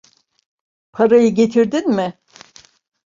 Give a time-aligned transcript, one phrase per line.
[0.91, 2.19] Parayı getirdin mi?